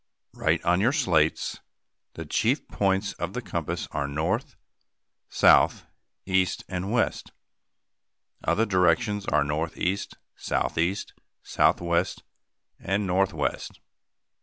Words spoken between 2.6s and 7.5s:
points of the compass are north, south, east, and west.